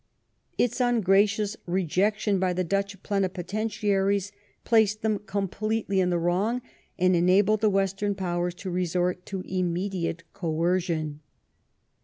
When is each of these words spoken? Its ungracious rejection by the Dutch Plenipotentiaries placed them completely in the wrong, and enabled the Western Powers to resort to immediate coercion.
Its 0.57 0.81
ungracious 0.81 1.55
rejection 1.67 2.39
by 2.39 2.53
the 2.53 2.63
Dutch 2.63 3.03
Plenipotentiaries 3.03 4.31
placed 4.65 5.03
them 5.03 5.19
completely 5.19 5.99
in 5.99 6.09
the 6.09 6.17
wrong, 6.17 6.63
and 6.97 7.15
enabled 7.15 7.61
the 7.61 7.69
Western 7.69 8.15
Powers 8.15 8.55
to 8.55 8.71
resort 8.71 9.27
to 9.27 9.41
immediate 9.41 10.23
coercion. 10.33 11.19